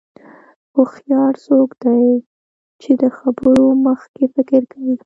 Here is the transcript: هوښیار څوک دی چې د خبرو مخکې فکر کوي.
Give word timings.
هوښیار 0.73 1.33
څوک 1.45 1.69
دی 1.83 2.03
چې 2.81 2.91
د 3.01 3.03
خبرو 3.17 3.67
مخکې 3.85 4.23
فکر 4.35 4.61
کوي. 4.71 4.95